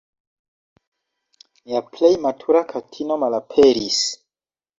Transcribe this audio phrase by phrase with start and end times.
[1.67, 4.03] Nia plej matura katino malaperis.